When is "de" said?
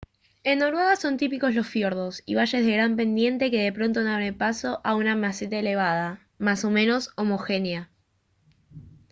2.65-2.71, 3.61-3.71